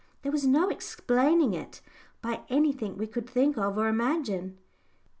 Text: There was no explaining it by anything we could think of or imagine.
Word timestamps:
There 0.23 0.31
was 0.31 0.47
no 0.47 0.67
explaining 0.69 1.53
it 1.53 1.79
by 2.23 2.41
anything 2.49 2.97
we 2.97 3.05
could 3.05 3.29
think 3.29 3.55
of 3.55 3.77
or 3.77 3.87
imagine. 3.87 4.57